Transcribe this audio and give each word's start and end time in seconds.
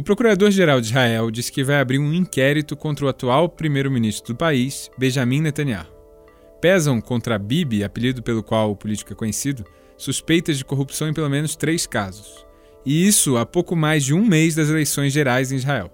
O 0.00 0.02
procurador-geral 0.02 0.80
de 0.80 0.86
Israel 0.86 1.30
disse 1.30 1.52
que 1.52 1.62
vai 1.62 1.78
abrir 1.78 1.98
um 1.98 2.14
inquérito 2.14 2.74
contra 2.74 3.04
o 3.04 3.08
atual 3.10 3.50
primeiro-ministro 3.50 4.32
do 4.32 4.38
país, 4.38 4.90
Benjamin 4.96 5.42
Netanyahu. 5.42 5.92
Pesam 6.58 7.02
contra 7.02 7.38
Bibi, 7.38 7.84
apelido 7.84 8.22
pelo 8.22 8.42
qual 8.42 8.70
o 8.70 8.76
político 8.76 9.12
é 9.12 9.14
conhecido, 9.14 9.62
suspeitas 9.98 10.56
de 10.56 10.64
corrupção 10.64 11.10
em 11.10 11.12
pelo 11.12 11.28
menos 11.28 11.54
três 11.54 11.86
casos. 11.86 12.46
E 12.82 13.06
isso 13.06 13.36
há 13.36 13.44
pouco 13.44 13.76
mais 13.76 14.02
de 14.02 14.14
um 14.14 14.24
mês 14.24 14.54
das 14.54 14.70
eleições 14.70 15.12
gerais 15.12 15.52
em 15.52 15.56
Israel. 15.56 15.92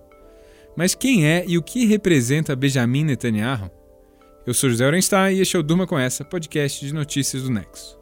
Mas 0.77 0.95
quem 0.95 1.27
é 1.27 1.45
e 1.45 1.59
o 1.59 1.62
que 1.62 1.84
representa 1.84 2.54
Benjamin 2.54 3.07
Netanyahu? 3.07 3.73
Eu 4.46 4.54
sou 4.54 4.70
José 4.70 4.86
Orenstein 4.86 5.34
e 5.34 5.41
este 5.41 5.57
é 5.57 5.59
o 5.59 5.64
Durma 5.64 5.84
Com 5.84 5.98
Essa, 5.98 6.25
podcast 6.25 6.86
de 6.86 6.95
notícias 6.95 7.43
do 7.43 7.50
Nexo. 7.50 7.98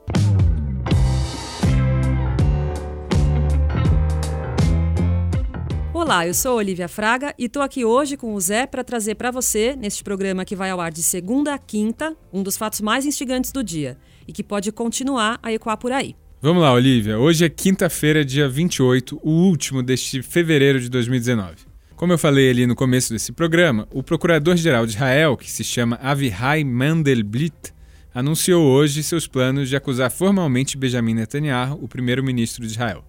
Olá, 6.04 6.26
eu 6.26 6.34
sou 6.34 6.58
Olivia 6.58 6.86
Fraga 6.86 7.34
e 7.38 7.46
estou 7.46 7.62
aqui 7.62 7.82
hoje 7.82 8.14
com 8.14 8.34
o 8.34 8.38
Zé 8.38 8.66
para 8.66 8.84
trazer 8.84 9.14
para 9.14 9.30
você, 9.30 9.74
neste 9.74 10.04
programa 10.04 10.44
que 10.44 10.54
vai 10.54 10.68
ao 10.68 10.78
ar 10.78 10.92
de 10.92 11.02
segunda 11.02 11.54
a 11.54 11.58
quinta, 11.58 12.14
um 12.30 12.42
dos 12.42 12.58
fatos 12.58 12.82
mais 12.82 13.06
instigantes 13.06 13.50
do 13.50 13.64
dia 13.64 13.96
e 14.28 14.32
que 14.32 14.42
pode 14.42 14.70
continuar 14.70 15.38
a 15.42 15.50
ecoar 15.50 15.78
por 15.78 15.92
aí. 15.92 16.14
Vamos 16.42 16.62
lá, 16.62 16.74
Olivia. 16.74 17.18
Hoje 17.18 17.46
é 17.46 17.48
quinta-feira, 17.48 18.22
dia 18.22 18.46
28, 18.46 19.18
o 19.22 19.30
último 19.30 19.82
deste 19.82 20.20
fevereiro 20.20 20.78
de 20.78 20.90
2019. 20.90 21.54
Como 21.96 22.12
eu 22.12 22.18
falei 22.18 22.50
ali 22.50 22.66
no 22.66 22.76
começo 22.76 23.10
desse 23.10 23.32
programa, 23.32 23.88
o 23.90 24.02
procurador-geral 24.02 24.84
de 24.84 24.92
Israel, 24.92 25.38
que 25.38 25.50
se 25.50 25.64
chama 25.64 25.98
Avihai 26.02 26.64
Mandelblit, 26.64 27.72
anunciou 28.14 28.62
hoje 28.62 29.02
seus 29.02 29.26
planos 29.26 29.70
de 29.70 29.76
acusar 29.76 30.10
formalmente 30.10 30.76
Benjamin 30.76 31.14
Netanyahu, 31.14 31.82
o 31.82 31.88
primeiro-ministro 31.88 32.66
de 32.66 32.72
Israel. 32.72 33.02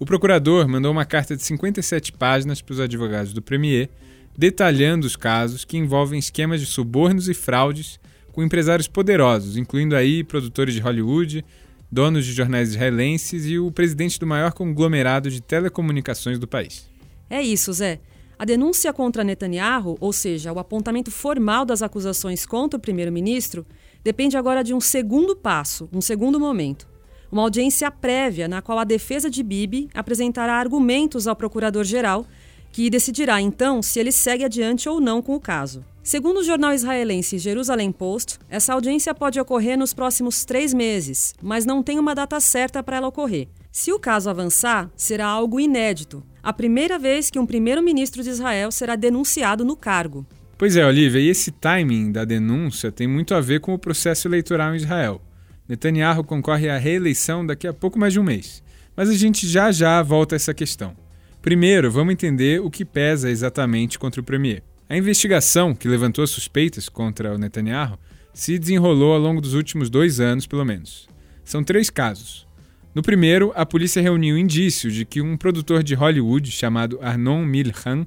O 0.00 0.06
procurador 0.06 0.68
mandou 0.68 0.92
uma 0.92 1.04
carta 1.04 1.36
de 1.36 1.42
57 1.42 2.12
páginas 2.12 2.62
para 2.62 2.72
os 2.72 2.78
advogados 2.78 3.32
do 3.32 3.42
Premier, 3.42 3.90
detalhando 4.36 5.04
os 5.04 5.16
casos 5.16 5.64
que 5.64 5.76
envolvem 5.76 6.20
esquemas 6.20 6.60
de 6.60 6.66
subornos 6.66 7.28
e 7.28 7.34
fraudes 7.34 7.98
com 8.30 8.44
empresários 8.44 8.86
poderosos, 8.86 9.56
incluindo 9.56 9.96
aí 9.96 10.22
produtores 10.22 10.72
de 10.72 10.80
Hollywood, 10.80 11.44
donos 11.90 12.24
de 12.24 12.32
jornais 12.32 12.68
israelenses 12.68 13.44
e 13.46 13.58
o 13.58 13.72
presidente 13.72 14.20
do 14.20 14.26
maior 14.26 14.52
conglomerado 14.52 15.28
de 15.28 15.42
telecomunicações 15.42 16.38
do 16.38 16.46
país. 16.46 16.88
É 17.28 17.42
isso, 17.42 17.72
Zé. 17.72 17.98
A 18.38 18.44
denúncia 18.44 18.92
contra 18.92 19.24
Netanyahu, 19.24 19.96
ou 19.98 20.12
seja, 20.12 20.52
o 20.52 20.60
apontamento 20.60 21.10
formal 21.10 21.64
das 21.64 21.82
acusações 21.82 22.46
contra 22.46 22.78
o 22.78 22.80
primeiro-ministro, 22.80 23.66
depende 24.04 24.36
agora 24.36 24.62
de 24.62 24.72
um 24.72 24.80
segundo 24.80 25.34
passo, 25.34 25.88
um 25.92 26.00
segundo 26.00 26.38
momento 26.38 26.86
uma 27.30 27.42
audiência 27.42 27.90
prévia 27.90 28.48
na 28.48 28.62
qual 28.62 28.78
a 28.78 28.84
defesa 28.84 29.30
de 29.30 29.42
Bibi 29.42 29.88
apresentará 29.94 30.54
argumentos 30.54 31.26
ao 31.26 31.36
procurador-geral, 31.36 32.26
que 32.72 32.90
decidirá 32.90 33.40
então 33.40 33.82
se 33.82 33.98
ele 33.98 34.12
segue 34.12 34.44
adiante 34.44 34.88
ou 34.88 35.00
não 35.00 35.20
com 35.20 35.34
o 35.34 35.40
caso. 35.40 35.84
Segundo 36.02 36.38
o 36.38 36.44
jornal 36.44 36.72
israelense 36.72 37.38
Jerusalem 37.38 37.92
Post, 37.92 38.38
essa 38.48 38.72
audiência 38.72 39.14
pode 39.14 39.38
ocorrer 39.38 39.78
nos 39.78 39.92
próximos 39.92 40.44
três 40.44 40.72
meses, 40.72 41.34
mas 41.42 41.66
não 41.66 41.82
tem 41.82 41.98
uma 41.98 42.14
data 42.14 42.40
certa 42.40 42.82
para 42.82 42.96
ela 42.96 43.08
ocorrer. 43.08 43.48
Se 43.70 43.92
o 43.92 43.98
caso 43.98 44.30
avançar, 44.30 44.90
será 44.96 45.26
algo 45.26 45.60
inédito 45.60 46.22
a 46.42 46.52
primeira 46.52 46.98
vez 46.98 47.28
que 47.28 47.38
um 47.38 47.44
primeiro-ministro 47.44 48.22
de 48.22 48.30
Israel 48.30 48.72
será 48.72 48.96
denunciado 48.96 49.66
no 49.66 49.76
cargo. 49.76 50.26
Pois 50.56 50.76
é, 50.76 50.86
Olivia, 50.86 51.20
e 51.20 51.28
esse 51.28 51.50
timing 51.50 52.10
da 52.10 52.24
denúncia 52.24 52.90
tem 52.90 53.06
muito 53.06 53.34
a 53.34 53.40
ver 53.40 53.60
com 53.60 53.74
o 53.74 53.78
processo 53.78 54.26
eleitoral 54.26 54.72
em 54.72 54.76
Israel. 54.76 55.20
Netanyahu 55.68 56.24
concorre 56.24 56.68
à 56.68 56.78
reeleição 56.78 57.44
daqui 57.44 57.66
a 57.66 57.72
pouco 57.72 57.98
mais 57.98 58.12
de 58.12 58.20
um 58.20 58.24
mês. 58.24 58.62
Mas 58.96 59.10
a 59.10 59.14
gente 59.14 59.46
já 59.46 59.70
já 59.70 60.02
volta 60.02 60.34
a 60.34 60.36
essa 60.36 60.54
questão. 60.54 60.96
Primeiro, 61.42 61.90
vamos 61.90 62.12
entender 62.12 62.60
o 62.60 62.70
que 62.70 62.84
pesa 62.84 63.30
exatamente 63.30 63.98
contra 63.98 64.20
o 64.20 64.24
Premier. 64.24 64.62
A 64.88 64.96
investigação 64.96 65.74
que 65.74 65.86
levantou 65.86 66.26
suspeitas 66.26 66.88
contra 66.88 67.34
o 67.34 67.38
Netanyahu 67.38 67.98
se 68.32 68.58
desenrolou 68.58 69.12
ao 69.12 69.20
longo 69.20 69.40
dos 69.40 69.54
últimos 69.54 69.90
dois 69.90 70.20
anos, 70.20 70.46
pelo 70.46 70.64
menos. 70.64 71.08
São 71.44 71.62
três 71.62 71.90
casos. 71.90 72.46
No 72.94 73.02
primeiro, 73.02 73.52
a 73.54 73.66
polícia 73.66 74.02
reuniu 74.02 74.38
indícios 74.38 74.94
de 74.94 75.04
que 75.04 75.20
um 75.20 75.36
produtor 75.36 75.82
de 75.82 75.94
Hollywood 75.94 76.50
chamado 76.50 76.98
Arnon 77.02 77.44
Milchan, 77.44 78.06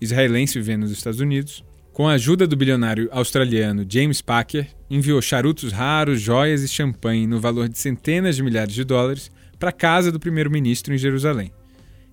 israelense 0.00 0.58
vivendo 0.58 0.82
nos 0.82 0.92
Estados 0.92 1.20
Unidos, 1.20 1.62
com 1.94 2.08
a 2.08 2.14
ajuda 2.14 2.44
do 2.44 2.56
bilionário 2.56 3.08
australiano 3.12 3.86
James 3.88 4.20
Packer, 4.20 4.66
enviou 4.90 5.22
charutos 5.22 5.70
raros, 5.70 6.20
joias 6.20 6.60
e 6.62 6.68
champanhe 6.68 7.24
no 7.24 7.38
valor 7.38 7.68
de 7.68 7.78
centenas 7.78 8.34
de 8.34 8.42
milhares 8.42 8.74
de 8.74 8.82
dólares 8.82 9.30
para 9.60 9.68
a 9.68 9.72
casa 9.72 10.10
do 10.10 10.18
primeiro-ministro 10.18 10.92
em 10.92 10.98
Jerusalém. 10.98 11.52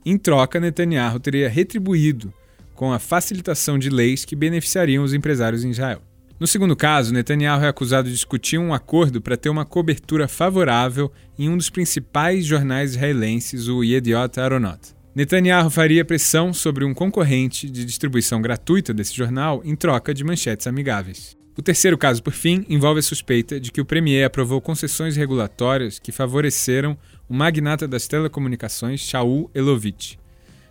Em 0.06 0.20
troca, 0.20 0.60
Netanyahu 0.60 1.20
teria 1.20 1.50
retribuído 1.50 2.32
com 2.76 2.94
a 2.94 3.00
facilitação 3.00 3.80
de 3.80 3.90
leis 3.90 4.24
que 4.24 4.36
beneficiariam 4.36 5.04
os 5.04 5.16
empresários 5.16 5.66
em 5.66 5.72
Israel. 5.72 6.04
No 6.40 6.46
segundo 6.46 6.76
caso, 6.76 7.12
Netanyahu 7.12 7.64
é 7.64 7.68
acusado 7.68 8.08
de 8.08 8.14
discutir 8.14 8.60
um 8.60 8.76
acordo 8.76 9.20
para 9.20 9.36
ter 9.36 9.50
uma 9.50 9.66
cobertura 9.66 10.28
favorável 10.28 11.12
em 11.40 11.50
um 11.50 11.58
dos 11.58 11.72
principais 11.72 12.46
jornais 12.46 12.92
israelenses, 12.92 13.68
o 13.68 13.84
Yediot 13.84 14.40
Aronot. 14.40 15.01
Netanyahu 15.14 15.70
faria 15.70 16.06
pressão 16.06 16.54
sobre 16.54 16.86
um 16.86 16.94
concorrente 16.94 17.70
de 17.70 17.84
distribuição 17.84 18.42
gratuita 18.42 18.94
desse 18.94 19.14
jornal 19.14 19.62
em 19.66 19.76
troca 19.76 20.14
de 20.14 20.24
manchetes 20.24 20.68
amigáveis. 20.68 21.36
O 21.58 21.62
terceiro 21.62 21.98
caso, 21.98 22.24
por 22.24 22.32
fim, 22.32 22.66
envolve 22.70 23.02
a 23.02 23.04
suspeita 23.04 23.60
de 23.60 23.74
que 23.74 23.82
o 23.82 23.86
Premier 23.86 24.26
aprovou 24.26 24.62
concessões 24.62 25.18
regulatórias 25.18 26.00
que 26.00 26.14
favoreceram 26.14 26.98
o 27.28 27.34
magnata 27.34 27.90
das 27.90 28.08
telecomunicações 28.08 29.02
Shaul 29.02 29.52
Elovitch. 29.54 30.16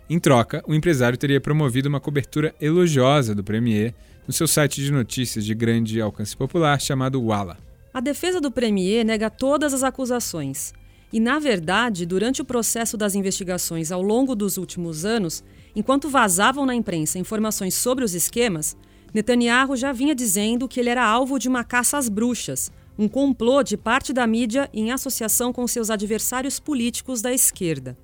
Em 0.09 0.17
troca, 0.17 0.63
o 0.67 0.73
empresário 0.73 1.19
teria 1.19 1.39
promovido 1.39 1.87
uma 1.87 1.99
cobertura 1.99 2.55
elogiosa 2.59 3.35
do 3.35 3.43
Premier 3.43 3.93
no 4.25 4.33
seu 4.33 4.47
site 4.47 4.83
de 4.83 4.91
notícias 4.91 5.45
de 5.45 5.53
grande 5.53 6.01
alcance 6.01 6.35
popular 6.35 6.81
chamado 6.81 7.23
Walla. 7.23 7.59
A 7.93 8.01
defesa 8.01 8.41
do 8.41 8.49
Premier 8.49 9.05
nega 9.05 9.29
todas 9.29 9.71
as 9.71 9.83
acusações, 9.83 10.73
e, 11.11 11.19
na 11.19 11.39
verdade, 11.39 12.05
durante 12.05 12.41
o 12.41 12.45
processo 12.45 12.95
das 12.95 13.15
investigações 13.15 13.91
ao 13.91 14.01
longo 14.01 14.33
dos 14.35 14.57
últimos 14.57 15.03
anos, 15.03 15.43
enquanto 15.75 16.09
vazavam 16.09 16.65
na 16.65 16.73
imprensa 16.73 17.19
informações 17.19 17.75
sobre 17.75 18.05
os 18.05 18.13
esquemas, 18.13 18.77
Netanyahu 19.13 19.75
já 19.75 19.91
vinha 19.91 20.15
dizendo 20.15 20.67
que 20.67 20.79
ele 20.79 20.89
era 20.89 21.05
alvo 21.05 21.37
de 21.37 21.49
uma 21.49 21.63
caça 21.65 21.97
às 21.97 22.07
bruxas, 22.07 22.71
um 22.97 23.09
complô 23.09 23.61
de 23.61 23.75
parte 23.75 24.13
da 24.13 24.25
mídia 24.25 24.69
em 24.73 24.91
associação 24.91 25.51
com 25.51 25.67
seus 25.67 25.89
adversários 25.89 26.59
políticos 26.59 27.21
da 27.21 27.33
esquerda. 27.33 27.97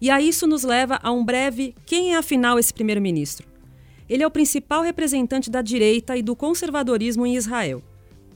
E 0.00 0.08
a 0.08 0.20
isso 0.20 0.46
nos 0.46 0.62
leva 0.62 0.98
a 1.02 1.12
um 1.12 1.22
breve 1.22 1.74
quem 1.84 2.14
é 2.14 2.16
afinal 2.16 2.58
esse 2.58 2.72
primeiro-ministro? 2.72 3.46
Ele 4.08 4.22
é 4.22 4.26
o 4.26 4.30
principal 4.30 4.82
representante 4.82 5.50
da 5.50 5.60
direita 5.60 6.16
e 6.16 6.22
do 6.22 6.34
conservadorismo 6.34 7.26
em 7.26 7.36
Israel. 7.36 7.82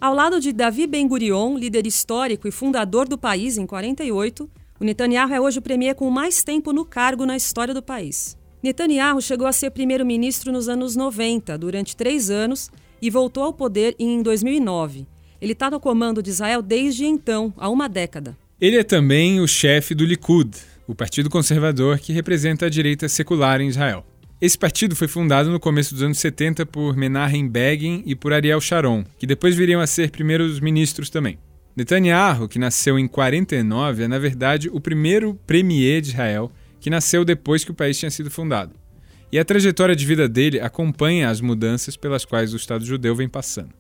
Ao 0.05 0.13
lado 0.13 0.39
de 0.39 0.53
Davi 0.53 0.87
Ben-Gurion, 0.87 1.57
líder 1.57 1.87
histórico 1.87 2.47
e 2.47 2.51
fundador 2.51 3.09
do 3.09 3.17
país 3.17 3.57
em 3.57 3.65
48, 3.65 4.51
o 4.79 4.85
Netanyahu 4.85 5.33
é 5.33 5.41
hoje 5.41 5.61
o 5.61 5.63
premier 5.63 5.95
com 5.95 6.11
mais 6.11 6.45
tempo 6.45 6.75
no 6.75 6.85
cargo 6.85 7.25
na 7.25 7.35
história 7.35 7.73
do 7.73 7.83
país. 7.83 8.37
Netanyahu 8.63 9.23
chegou 9.23 9.47
a 9.47 9.53
ser 9.53 9.71
primeiro-ministro 9.71 10.53
nos 10.53 10.69
anos 10.69 10.95
90, 10.95 11.57
durante 11.57 11.97
três 11.97 12.29
anos, 12.29 12.71
e 13.01 13.09
voltou 13.09 13.45
ao 13.45 13.55
poder 13.55 13.97
em 13.99 14.23
2009. 14.23 15.07
Ele 15.41 15.53
está 15.53 15.71
no 15.71 15.81
comando 15.81 16.23
de 16.23 16.29
Israel 16.29 16.61
desde 16.61 17.07
então, 17.07 17.55
há 17.57 17.71
uma 17.71 17.89
década. 17.89 18.37
Ele 18.61 18.77
é 18.77 18.85
também 18.85 19.41
o 19.41 19.49
chefe 19.49 19.95
do 19.95 20.05
Likud, 20.05 20.55
o 20.87 20.95
partido 20.95 21.31
conservador 21.31 21.99
que 21.99 22.13
representa 22.13 22.67
a 22.67 22.69
direita 22.69 23.09
secular 23.09 23.59
em 23.59 23.69
Israel. 23.69 24.05
Esse 24.41 24.59
partido 24.59 24.97
foi 24.97 25.07
fundado 25.07 25.49
no 25.49 25.61
começo 25.61 25.95
dos 25.95 26.03
anos 26.03 26.19
70 26.19 26.67
por 26.67 26.97
Menachem 26.97 27.49
Begin 27.49 28.03
e 28.05 28.17
por 28.17 28.33
Ariel 28.33 28.61
Sharon, 28.61 29.05
que 29.17 29.29
depois 29.29 29.55
viriam 29.55 29.81
a 29.81 29.87
ser 29.87 30.11
primeiros 30.11 30.59
ministros 30.59 31.09
também. 31.09 31.39
Netanyahu, 31.77 32.49
que 32.49 32.59
nasceu 32.59 32.99
em 32.99 33.07
49, 33.07 34.05
é 34.05 34.09
na 34.09 34.19
verdade 34.19 34.69
o 34.73 34.81
primeiro 34.81 35.39
premier 35.47 36.01
de 36.01 36.09
Israel 36.09 36.51
que 36.81 36.91
nasceu 36.91 37.25
depois 37.25 37.65
que 37.65 37.71
o 37.71 37.75
país 37.75 37.99
tinha 37.99 38.11
sido 38.11 38.31
fundado. 38.31 38.75
E 39.31 39.39
a 39.39 39.45
trajetória 39.45 39.97
de 39.97 40.05
vida 40.05 40.29
dele 40.29 40.61
acompanha 40.61 41.31
as 41.31 41.41
mudanças 41.41 41.97
pelas 41.97 42.25
quais 42.25 42.53
o 42.53 42.57
Estado 42.57 42.85
judeu 42.85 43.15
vem 43.15 43.29
passando. 43.29 43.73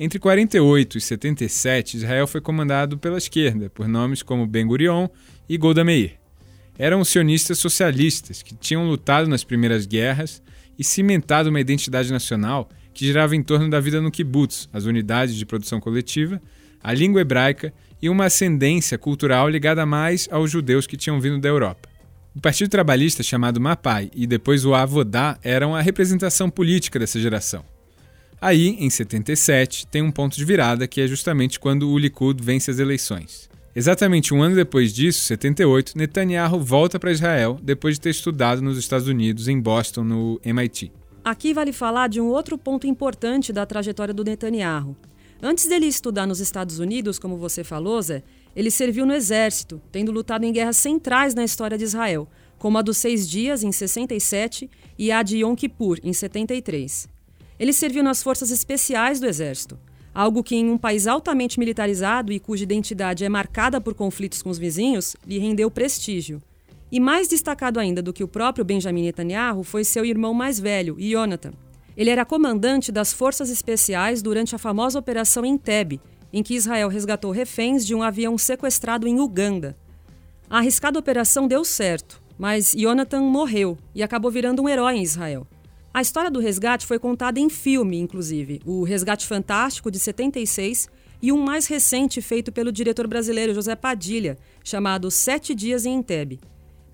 Entre 0.00 0.18
48 0.18 0.98
e 0.98 1.00
77, 1.00 1.98
Israel 1.98 2.26
foi 2.26 2.40
comandado 2.40 2.98
pela 2.98 3.18
esquerda, 3.18 3.70
por 3.70 3.86
nomes 3.86 4.22
como 4.22 4.46
Ben 4.46 4.66
Gurion 4.66 5.08
e 5.48 5.56
Golda 5.56 5.84
Meir 5.84 6.18
eram 6.78 7.04
sionistas 7.04 7.58
socialistas 7.58 8.42
que 8.42 8.54
tinham 8.54 8.88
lutado 8.88 9.28
nas 9.28 9.44
primeiras 9.44 9.86
guerras 9.86 10.42
e 10.78 10.84
cimentado 10.84 11.48
uma 11.48 11.60
identidade 11.60 12.12
nacional 12.12 12.68
que 12.92 13.06
girava 13.06 13.36
em 13.36 13.42
torno 13.42 13.68
da 13.68 13.80
vida 13.80 14.00
no 14.00 14.10
kibbutz, 14.10 14.68
as 14.72 14.84
unidades 14.84 15.34
de 15.34 15.44
produção 15.44 15.80
coletiva, 15.80 16.40
a 16.82 16.92
língua 16.92 17.20
hebraica 17.20 17.72
e 18.00 18.08
uma 18.08 18.26
ascendência 18.26 18.96
cultural 18.96 19.48
ligada 19.48 19.84
mais 19.84 20.28
aos 20.30 20.50
judeus 20.50 20.86
que 20.86 20.96
tinham 20.96 21.20
vindo 21.20 21.38
da 21.38 21.48
Europa. 21.48 21.88
O 22.34 22.40
Partido 22.40 22.68
Trabalhista, 22.68 23.22
chamado 23.22 23.60
Mapai, 23.60 24.10
e 24.14 24.26
depois 24.26 24.64
o 24.66 24.74
Avodá, 24.74 25.38
eram 25.42 25.74
a 25.74 25.80
representação 25.80 26.50
política 26.50 26.98
dessa 26.98 27.18
geração. 27.18 27.64
Aí, 28.38 28.76
em 28.78 28.90
77, 28.90 29.86
tem 29.86 30.02
um 30.02 30.10
ponto 30.10 30.36
de 30.36 30.44
virada 30.44 30.86
que 30.86 31.00
é 31.00 31.06
justamente 31.06 31.58
quando 31.58 31.90
o 31.90 31.98
Likud 31.98 32.42
vence 32.42 32.70
as 32.70 32.78
eleições. 32.78 33.48
Exatamente 33.78 34.32
um 34.32 34.42
ano 34.42 34.56
depois 34.56 34.90
disso, 34.90 35.20
78, 35.24 35.98
Netanyahu 35.98 36.58
volta 36.58 36.98
para 36.98 37.12
Israel 37.12 37.58
depois 37.62 37.96
de 37.96 38.00
ter 38.00 38.08
estudado 38.08 38.62
nos 38.62 38.78
Estados 38.78 39.06
Unidos, 39.06 39.48
em 39.48 39.60
Boston, 39.60 40.02
no 40.02 40.40
MIT. 40.42 40.90
Aqui 41.22 41.52
vale 41.52 41.74
falar 41.74 42.08
de 42.08 42.18
um 42.18 42.24
outro 42.28 42.56
ponto 42.56 42.86
importante 42.86 43.52
da 43.52 43.66
trajetória 43.66 44.14
do 44.14 44.24
Netanyahu. 44.24 44.96
Antes 45.42 45.68
dele 45.68 45.84
estudar 45.84 46.26
nos 46.26 46.40
Estados 46.40 46.78
Unidos, 46.78 47.18
como 47.18 47.36
você 47.36 47.62
falou, 47.62 48.00
Zé, 48.00 48.22
ele 48.56 48.70
serviu 48.70 49.04
no 49.04 49.12
exército, 49.12 49.78
tendo 49.92 50.10
lutado 50.10 50.44
em 50.44 50.52
guerras 50.54 50.78
centrais 50.78 51.34
na 51.34 51.44
história 51.44 51.76
de 51.76 51.84
Israel, 51.84 52.26
como 52.58 52.78
a 52.78 52.82
dos 52.82 52.96
Seis 52.96 53.28
Dias, 53.28 53.62
em 53.62 53.70
67, 53.70 54.70
e 54.98 55.12
a 55.12 55.22
de 55.22 55.40
Yom 55.40 55.54
Kippur, 55.54 55.98
em 56.02 56.14
73. 56.14 57.10
Ele 57.58 57.74
serviu 57.74 58.02
nas 58.02 58.22
forças 58.22 58.50
especiais 58.50 59.20
do 59.20 59.26
exército, 59.26 59.78
algo 60.16 60.42
que, 60.42 60.56
em 60.56 60.70
um 60.70 60.78
país 60.78 61.06
altamente 61.06 61.58
militarizado 61.58 62.32
e 62.32 62.40
cuja 62.40 62.62
identidade 62.62 63.22
é 63.22 63.28
marcada 63.28 63.82
por 63.82 63.92
conflitos 63.92 64.40
com 64.40 64.48
os 64.48 64.56
vizinhos, 64.56 65.14
lhe 65.26 65.38
rendeu 65.38 65.70
prestígio. 65.70 66.40
E 66.90 66.98
mais 66.98 67.28
destacado 67.28 67.78
ainda 67.78 68.00
do 68.00 68.14
que 68.14 68.24
o 68.24 68.28
próprio 68.28 68.64
Benjamin 68.64 69.02
Netanyahu 69.02 69.62
foi 69.62 69.84
seu 69.84 70.06
irmão 70.06 70.32
mais 70.32 70.58
velho, 70.58 70.96
Jonathan. 70.98 71.52
Ele 71.94 72.08
era 72.08 72.24
comandante 72.24 72.90
das 72.90 73.12
forças 73.12 73.50
especiais 73.50 74.22
durante 74.22 74.54
a 74.54 74.58
famosa 74.58 74.98
Operação 74.98 75.44
Entebbe, 75.44 76.00
em 76.32 76.42
que 76.42 76.54
Israel 76.54 76.88
resgatou 76.88 77.30
reféns 77.30 77.86
de 77.86 77.94
um 77.94 78.02
avião 78.02 78.38
sequestrado 78.38 79.06
em 79.06 79.20
Uganda. 79.20 79.76
A 80.48 80.58
arriscada 80.58 80.98
operação 80.98 81.46
deu 81.46 81.62
certo, 81.62 82.22
mas 82.38 82.72
Jonathan 82.74 83.20
morreu 83.20 83.76
e 83.94 84.02
acabou 84.02 84.30
virando 84.30 84.62
um 84.62 84.68
herói 84.68 84.96
em 84.96 85.02
Israel. 85.02 85.46
A 85.96 86.02
história 86.02 86.30
do 86.30 86.40
resgate 86.40 86.84
foi 86.84 86.98
contada 86.98 87.40
em 87.40 87.48
filme, 87.48 87.98
inclusive, 87.98 88.60
o 88.66 88.84
Resgate 88.84 89.26
Fantástico 89.26 89.90
de 89.90 89.98
76 89.98 90.90
e 91.22 91.32
um 91.32 91.42
mais 91.42 91.66
recente 91.66 92.20
feito 92.20 92.52
pelo 92.52 92.70
diretor 92.70 93.06
brasileiro 93.06 93.54
José 93.54 93.74
Padilha, 93.74 94.36
chamado 94.62 95.10
Sete 95.10 95.54
Dias 95.54 95.86
em 95.86 95.94
Entebbe. 95.94 96.38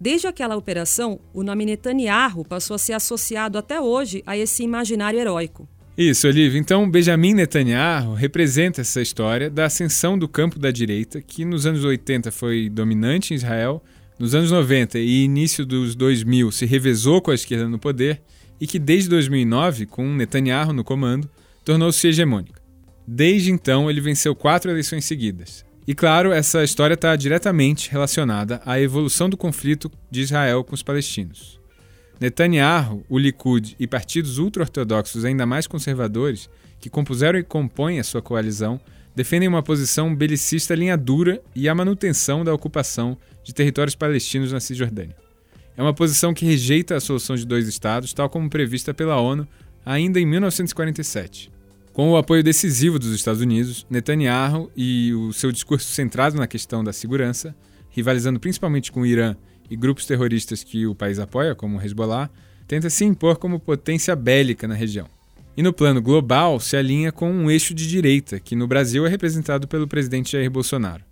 Desde 0.01 0.29
aquela 0.29 0.57
operação, 0.57 1.19
o 1.35 1.43
nome 1.43 1.67
Netanyahu 1.67 2.45
passou 2.45 2.77
a 2.77 2.79
ser 2.79 2.93
associado 2.93 3.59
até 3.59 3.81
hoje 3.81 4.23
a 4.25 4.37
esse 4.39 4.63
imaginário 4.63 5.19
heróico. 5.19 5.69
Isso, 5.99 6.29
Olivia. 6.29 6.61
Então, 6.61 6.89
Benjamin 6.89 7.35
Netanyahu 7.35 8.15
representa 8.15 8.83
essa 8.83 9.03
história 9.03 9.51
da 9.51 9.65
ascensão 9.65 10.17
do 10.17 10.29
campo 10.29 10.61
da 10.61 10.71
direita, 10.71 11.21
que 11.21 11.45
nos 11.45 11.67
anos 11.67 11.85
80 11.85 12.31
foi 12.31 12.69
dominante 12.69 13.35
em 13.35 13.37
Israel, 13.37 13.83
nos 14.17 14.33
anos 14.33 14.53
90 14.53 15.01
e 15.01 15.25
início 15.25 15.67
dos 15.67 15.97
2000 15.97 16.53
se 16.53 16.67
revezou 16.67 17.21
com 17.21 17.33
a 17.33 17.35
esquerda 17.35 17.69
no 17.69 17.81
poder 17.81 18.23
e 18.63 18.67
que 18.69 18.79
desde 18.79 19.09
2009, 19.09 19.87
com 19.87 20.15
Netanyahu 20.15 20.73
no 20.73 20.85
comando, 20.85 21.29
tornou-se 21.65 22.07
hegemônica. 22.07 22.63
Desde 23.05 23.51
então, 23.51 23.91
ele 23.91 24.01
venceu 24.01 24.37
quatro 24.37 24.71
eleições 24.71 25.05
seguidas. 25.05 25.65
E 25.85 25.97
claro, 25.97 26.31
essa 26.31 26.63
história 26.63 26.95
está 26.95 27.17
diretamente 27.17 27.91
relacionada 27.91 28.63
à 28.65 28.81
evolução 28.81 29.29
do 29.29 29.37
conflito 29.37 29.91
de 30.09 30.21
Israel 30.21 30.63
com 30.63 30.77
os 30.77 30.83
palestinos. 30.83 31.59
Netanyahu, 32.21 33.05
o 33.09 33.19
Likud 33.19 33.75
e 33.81 33.87
partidos 33.89 34.39
ultra-ortodoxos 34.39 35.25
ainda 35.25 35.45
mais 35.45 35.67
conservadores, 35.67 36.49
que 36.79 36.89
compuseram 36.89 37.41
e 37.41 37.43
compõem 37.43 37.99
a 37.99 38.05
sua 38.05 38.23
coalizão, 38.23 38.81
defendem 39.13 39.49
uma 39.49 39.65
posição 39.65 40.15
belicista 40.15 40.73
linha 40.77 40.97
dura 40.97 41.43
e 41.53 41.69
a 41.69 41.75
manutenção 41.75 42.45
da 42.45 42.55
ocupação 42.55 43.19
de 43.43 43.53
territórios 43.53 43.97
palestinos 43.97 44.53
na 44.53 44.61
Cisjordânia. 44.61 45.17
É 45.77 45.83
uma 45.83 45.95
posição 45.95 46.35
que 46.35 46.45
rejeita 46.45 46.97
a 46.97 47.01
solução 47.01 47.35
de 47.35 47.47
dois 47.47 47.67
estados, 47.67 48.13
tal 48.13 48.29
como 48.29 48.51
prevista 48.51 48.93
pela 48.93 49.21
ONU 49.21 49.47
ainda 49.85 50.21
em 50.21 50.27
1947. 50.27 51.51
Com 51.93 52.11
o 52.11 52.17
apoio 52.17 52.43
decisivo 52.43 52.99
dos 52.99 53.13
Estados 53.15 53.41
Unidos, 53.41 53.87
Netanyahu 53.91 54.71
e 54.77 55.13
o 55.13 55.33
seu 55.33 55.53
discurso 55.53 55.89
centrado 55.93 56.37
na 56.37 56.47
questão 56.47 56.83
da 56.83 56.93
segurança, 56.93 57.55
rivalizando 57.91 58.41
principalmente 58.41 58.91
com 58.91 59.03
o 59.03 59.07
Irã 59.07 59.37
e 59.71 59.77
grupos 59.77 60.07
terroristas 60.07 60.63
que 60.63 60.87
o 60.87 60.95
país 60.95 61.19
apoia, 61.19 61.55
como 61.55 61.77
o 61.77 61.83
Hezbollah, 61.83 62.31
tenta 62.67 62.89
se 62.89 63.05
impor 63.05 63.37
como 63.37 63.61
potência 63.61 64.17
bélica 64.17 64.67
na 64.67 64.75
região. 64.75 65.07
E 65.55 65.63
no 65.63 65.73
plano 65.73 66.01
global, 66.01 66.59
se 66.59 66.77
alinha 66.77 67.13
com 67.13 67.31
um 67.31 67.51
eixo 67.51 67.75
de 67.75 67.87
direita, 67.87 68.41
que 68.41 68.57
no 68.57 68.67
Brasil 68.67 69.05
é 69.05 69.11
representado 69.11 69.69
pelo 69.69 69.87
presidente 69.87 70.33
Jair 70.33 70.51
Bolsonaro. 70.51 71.05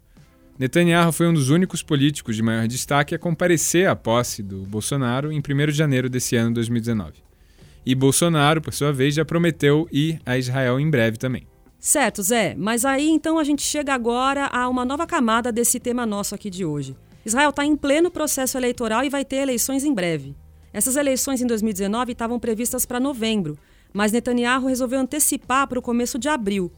Netanyahu 0.60 1.10
foi 1.10 1.26
um 1.26 1.32
dos 1.32 1.48
únicos 1.48 1.82
políticos 1.82 2.36
de 2.36 2.42
maior 2.42 2.68
destaque 2.68 3.14
a 3.14 3.18
comparecer 3.18 3.88
à 3.88 3.96
posse 3.96 4.42
do 4.42 4.58
Bolsonaro 4.66 5.32
em 5.32 5.38
1 5.38 5.66
de 5.68 5.72
janeiro 5.72 6.10
desse 6.10 6.36
ano 6.36 6.52
2019. 6.52 7.14
E 7.86 7.94
Bolsonaro, 7.94 8.60
por 8.60 8.74
sua 8.74 8.92
vez, 8.92 9.14
já 9.14 9.24
prometeu 9.24 9.88
ir 9.90 10.20
a 10.26 10.36
Israel 10.36 10.78
em 10.78 10.90
breve 10.90 11.16
também. 11.16 11.46
Certo, 11.78 12.22
Zé, 12.22 12.54
mas 12.58 12.84
aí 12.84 13.08
então 13.08 13.38
a 13.38 13.44
gente 13.44 13.62
chega 13.62 13.94
agora 13.94 14.48
a 14.48 14.68
uma 14.68 14.84
nova 14.84 15.06
camada 15.06 15.50
desse 15.50 15.80
tema 15.80 16.04
nosso 16.04 16.34
aqui 16.34 16.50
de 16.50 16.62
hoje. 16.62 16.94
Israel 17.24 17.48
está 17.48 17.64
em 17.64 17.74
pleno 17.74 18.10
processo 18.10 18.58
eleitoral 18.58 19.02
e 19.02 19.08
vai 19.08 19.24
ter 19.24 19.36
eleições 19.36 19.82
em 19.82 19.94
breve. 19.94 20.36
Essas 20.74 20.96
eleições 20.96 21.40
em 21.40 21.46
2019 21.46 22.12
estavam 22.12 22.38
previstas 22.38 22.84
para 22.84 23.00
novembro, 23.00 23.58
mas 23.94 24.12
Netanyahu 24.12 24.66
resolveu 24.66 25.00
antecipar 25.00 25.66
para 25.66 25.78
o 25.78 25.82
começo 25.82 26.18
de 26.18 26.28
abril, 26.28 26.70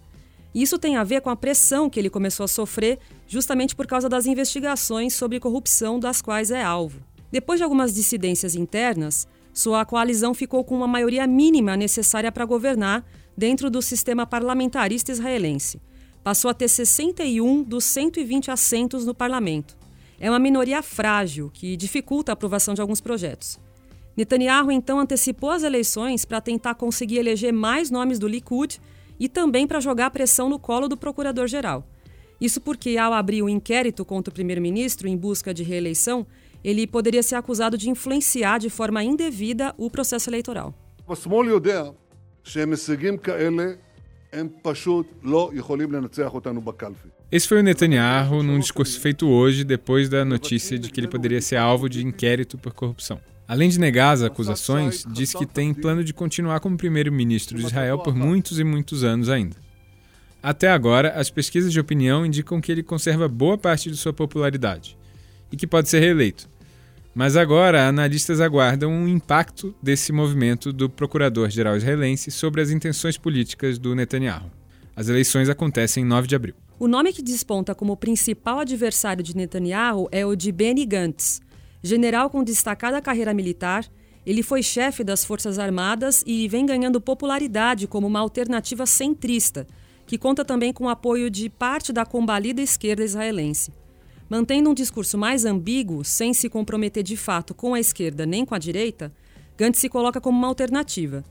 isso 0.61 0.79
tem 0.79 0.97
a 0.97 1.05
ver 1.05 1.21
com 1.21 1.31
a 1.31 1.37
pressão 1.37 1.89
que 1.89 1.99
ele 1.99 2.11
começou 2.11 2.45
a 2.45 2.49
sofrer 2.49 2.99
justamente 3.27 3.75
por 3.75 3.87
causa 3.87 4.09
das 4.09 4.27
investigações 4.27 5.15
sobre 5.15 5.41
corrupção 5.41 5.99
das 5.99 6.21
quais 6.21 6.51
é 6.51 6.63
alvo. 6.63 7.01
Depois 7.31 7.59
de 7.59 7.65
algumas 7.65 7.95
dissidências 7.95 8.55
internas, 8.55 9.27
sua 9.55 9.85
coalizão 9.85 10.35
ficou 10.35 10.63
com 10.63 10.77
uma 10.77 10.87
maioria 10.87 11.27
mínima 11.27 11.77
necessária 11.77 12.31
para 12.31 12.45
governar 12.45 13.05
dentro 13.37 13.71
do 13.71 13.81
sistema 13.81 14.27
parlamentarista 14.27 15.13
israelense. 15.13 15.81
Passou 16.23 16.51
a 16.51 16.55
ter 16.55 16.69
61 16.69 17.63
dos 17.63 17.85
120 17.85 18.51
assentos 18.51 19.07
no 19.07 19.15
parlamento. 19.15 19.77
É 20.21 20.31
uma 20.31 20.39
minoria 20.39 20.83
frágil 20.83 21.51
que 21.53 21.77
dificulta 21.77 22.33
a 22.33 22.35
aprovação 22.35 22.75
de 22.75 22.81
alguns 22.81 23.01
projetos. 23.01 23.59
Netanyahu 24.17 24.71
então 24.71 25.01
antecipou 25.01 25.51
as 25.51 25.63
eleições 25.63 26.25
para 26.25 26.41
tentar 26.41 26.75
conseguir 26.75 27.17
eleger 27.19 27.53
mais 27.53 27.91
nomes 27.91 28.19
do 28.19 28.29
Likud 28.29 28.81
e 29.23 29.29
também 29.29 29.69
para 29.69 29.79
jogar 29.79 30.11
pressão 30.11 30.49
no 30.49 30.59
colo 30.59 30.89
do 30.89 30.97
procurador-geral. 30.97 31.87
Isso 32.41 32.61
porque, 32.61 32.99
ao 32.99 33.13
abrir 33.13 33.41
o 33.41 33.45
um 33.45 33.49
inquérito 33.49 34.05
contra 34.05 34.33
o 34.33 34.35
primeiro-ministro 34.35 35.07
em 35.07 35.17
busca 35.17 35.55
de 35.55 35.63
reeleição, 35.63 36.27
ele 36.65 36.89
poderia 36.89 37.23
ser 37.23 37.37
acusado 37.37 37.79
de 37.79 37.89
influenciar 37.89 38.59
de 38.59 38.69
forma 38.69 39.01
indevida 39.05 39.73
o 39.79 39.89
processo 39.89 40.29
eleitoral. 40.29 40.75
Esse 47.31 47.47
foi 47.47 47.61
o 47.61 47.63
Netanyahu 47.63 48.43
num 48.43 48.59
discurso 48.59 48.99
feito 48.99 49.29
hoje, 49.29 49.63
depois 49.63 50.09
da 50.09 50.25
notícia 50.25 50.77
de 50.77 50.91
que 50.91 50.99
ele 50.99 51.07
poderia 51.07 51.41
ser 51.41 51.59
alvo 51.59 51.89
de 51.89 52.05
inquérito 52.05 52.59
por 52.59 52.73
corrupção. 52.73 53.21
Além 53.53 53.69
de 53.69 53.79
negar 53.79 54.13
as 54.13 54.23
acusações, 54.23 55.05
diz 55.13 55.35
que 55.35 55.45
tem 55.45 55.75
plano 55.75 56.03
de 56.03 56.15
continuar 56.15 56.59
como 56.59 56.75
primeiro-ministro 56.75 57.59
de 57.59 57.67
Israel 57.67 57.99
por 57.99 58.17
muitos 58.17 58.59
e 58.59 58.65
muitos 58.65 59.05
anos 59.05 59.29
ainda. 59.29 59.55
Até 60.43 60.71
agora, 60.71 61.11
as 61.11 61.29
pesquisas 61.29 61.71
de 61.71 61.79
opinião 61.79 62.25
indicam 62.25 62.63
que 62.63 62.73
ele 62.73 62.83
conserva 62.83 63.29
boa 63.29 63.59
parte 63.59 63.91
de 63.91 63.97
sua 63.99 64.11
popularidade 64.11 64.97
e 65.53 65.57
que 65.59 65.67
pode 65.67 65.91
ser 65.91 66.01
reeleito. 66.01 66.49
Mas 67.15 67.37
agora, 67.37 67.87
analistas 67.87 68.41
aguardam 68.41 68.91
um 68.91 69.07
impacto 69.07 69.75
desse 69.83 70.13
movimento 70.13 70.73
do 70.73 70.89
procurador-geral 70.89 71.77
israelense 71.77 72.31
sobre 72.31 72.63
as 72.63 72.71
intenções 72.71 73.19
políticas 73.19 73.79
do 73.79 73.95
Netanyahu. 73.95 74.51
As 74.97 75.11
eleições 75.11 75.51
acontecem 75.51 76.05
em 76.05 76.07
9 76.07 76.27
de 76.27 76.35
abril. 76.35 76.55
O 76.79 76.89
nome 76.89 77.13
que 77.13 77.21
desponta 77.21 77.75
como 77.75 77.99
principal 77.99 78.61
adversário 78.61 79.23
de 79.23 79.37
Netanyahu 79.37 80.09
é 80.11 80.25
o 80.25 80.35
de 80.35 80.51
Benny 80.51 80.87
Gantz 80.87 81.43
General 81.83 82.31
com 82.31 82.45
destacada 82.45 83.03
carreira 83.03 83.35
militar, 83.35 83.85
ele 84.25 84.43
foi 84.43 84.63
chefe 84.63 85.03
das 85.03 85.25
Forças 85.25 85.59
Armadas 85.59 86.23
e 86.25 86.47
vem 86.47 86.65
ganhando 86.65 87.01
popularidade 87.01 87.89
como 87.89 88.07
uma 88.07 88.21
alternativa 88.21 88.87
centrista, 88.87 89.67
que 90.07 90.17
conta 90.17 90.45
também 90.45 90.73
com 90.73 90.85
o 90.85 90.89
apoio 90.89 91.29
de 91.29 91.49
parte 91.49 91.93
da 91.93 92.07
combalida 92.07 92.63
esquerda 92.63 93.03
israelense. 93.03 93.73
Mantendo 94.31 94.71
um 94.71 94.75
discurso 94.75 95.19
mais 95.19 95.45
ambíguo, 95.45 96.05
sem 96.05 96.33
se 96.33 96.49
comprometer 96.49 97.03
de 97.03 97.17
fato 97.17 97.53
com 97.53 97.75
a 97.75 97.81
esquerda 97.81 98.25
nem 98.25 98.45
com 98.45 98.55
a 98.55 98.59
direita, 98.59 99.13
Gantz 99.59 99.81
se 99.81 99.89
coloca 99.89 100.21
como 100.21 100.39
uma 100.39 100.47
alternativa. 100.49 101.25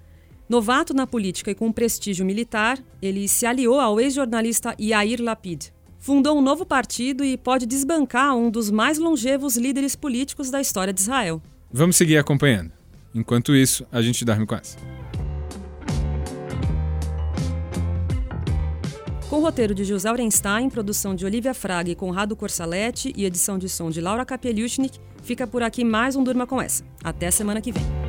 Novato 0.49 0.93
na 0.93 1.07
política 1.07 1.49
e 1.49 1.55
com 1.55 1.71
prestígio 1.71 2.25
militar, 2.25 2.77
ele 3.01 3.25
se 3.27 3.45
aliou 3.45 3.79
ao 3.79 4.01
ex-jornalista 4.01 4.75
Yair 4.77 5.21
Lapid 5.21 5.71
fundou 6.01 6.35
um 6.37 6.41
novo 6.41 6.65
partido 6.65 7.23
e 7.23 7.37
pode 7.37 7.65
desbancar 7.65 8.35
um 8.35 8.49
dos 8.49 8.69
mais 8.69 8.97
longevos 8.97 9.55
líderes 9.55 9.95
políticos 9.95 10.49
da 10.49 10.59
história 10.59 10.91
de 10.91 10.99
Israel. 10.99 11.41
Vamos 11.71 11.95
seguir 11.95 12.17
acompanhando. 12.17 12.71
Enquanto 13.13 13.55
isso, 13.55 13.85
a 13.91 14.01
gente 14.01 14.25
dorme 14.25 14.45
com 14.45 14.55
essa. 14.55 14.77
Com 19.29 19.37
o 19.37 19.41
roteiro 19.41 19.73
de 19.73 19.85
José 19.85 20.09
Aurenstein, 20.09 20.69
produção 20.69 21.15
de 21.15 21.23
Olivia 21.23 21.53
Fraga 21.53 21.89
e 21.89 21.95
Conrado 21.95 22.35
Corsaletti 22.35 23.13
e 23.15 23.23
edição 23.23 23.57
de 23.57 23.69
som 23.69 23.89
de 23.89 24.01
Laura 24.01 24.25
Kapeliushnik, 24.25 24.99
fica 25.23 25.47
por 25.47 25.63
aqui 25.63 25.85
mais 25.85 26.17
um 26.17 26.23
Durma 26.23 26.45
com 26.45 26.61
essa. 26.61 26.83
Até 27.01 27.31
semana 27.31 27.61
que 27.61 27.71
vem. 27.71 28.00